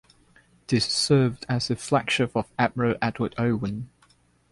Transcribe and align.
This 0.65 0.85
served 0.87 1.45
as 1.47 1.67
the 1.67 1.75
flagship 1.75 2.35
of 2.35 2.49
Admiral 2.57 2.95
Edward 3.03 3.35
Owen. 3.37 3.87